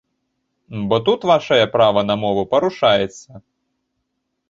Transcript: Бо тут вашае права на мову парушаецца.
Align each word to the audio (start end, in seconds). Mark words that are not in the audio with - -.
Бо 0.93 0.97
тут 1.09 1.27
вашае 1.33 1.61
права 1.77 2.05
на 2.09 2.15
мову 2.25 2.43
парушаецца. 2.57 3.29